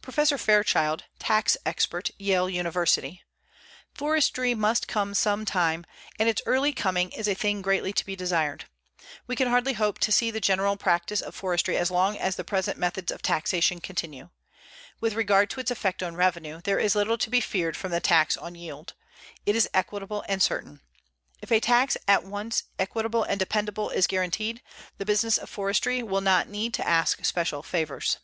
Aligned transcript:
Professor 0.00 0.36
Fairchild, 0.36 1.04
tax 1.20 1.56
expert, 1.64 2.10
Yale 2.18 2.50
University: 2.50 3.22
"Forestry 3.94 4.52
must 4.52 4.88
come 4.88 5.14
some 5.14 5.44
time, 5.44 5.86
and 6.18 6.28
its 6.28 6.42
early 6.44 6.72
coming 6.72 7.10
is 7.12 7.28
a 7.28 7.34
thing 7.34 7.62
greatly 7.62 7.92
to 7.92 8.04
be 8.04 8.16
desired. 8.16 8.64
We 9.28 9.36
can 9.36 9.46
hardly 9.46 9.74
hope 9.74 10.00
to 10.00 10.10
see 10.10 10.32
the 10.32 10.40
general 10.40 10.76
practice 10.76 11.20
of 11.20 11.36
forestry 11.36 11.76
as 11.76 11.88
long 11.92 12.18
as 12.18 12.34
the 12.34 12.42
present 12.42 12.78
methods 12.78 13.12
of 13.12 13.22
taxation 13.22 13.80
continue. 13.80 14.30
With 14.98 15.14
regard 15.14 15.48
to 15.50 15.60
its 15.60 15.70
effect 15.70 16.02
on 16.02 16.16
revenue, 16.16 16.60
there 16.64 16.80
is 16.80 16.96
little 16.96 17.16
to 17.18 17.30
be 17.30 17.40
feared 17.40 17.76
from 17.76 17.92
the 17.92 18.00
tax 18.00 18.36
on 18.36 18.56
yield. 18.56 18.94
It 19.46 19.54
is 19.54 19.70
equitable 19.72 20.24
and 20.28 20.42
certain. 20.42 20.80
_If 21.46 21.52
a 21.52 21.60
tax 21.60 21.96
at 22.08 22.24
once 22.24 22.64
equitable 22.76 23.22
and 23.22 23.38
dependable 23.38 23.90
is 23.90 24.08
guaranteed, 24.08 24.62
the 24.98 25.06
business 25.06 25.38
of 25.38 25.48
forestry 25.48 26.02
will 26.02 26.20
not 26.22 26.48
need 26.48 26.74
to 26.74 26.84
ask 26.88 27.24
special 27.24 27.62
favors. 27.62 28.18